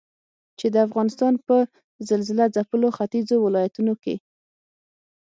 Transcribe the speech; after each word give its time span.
چې 0.59 0.67
د 0.73 0.75
افغانستان 0.87 1.33
په 1.45 1.55
زلزلهځپلو 2.09 2.87
ختيځو 2.97 3.35
ولايتونو 3.45 3.93
کې 4.03 4.15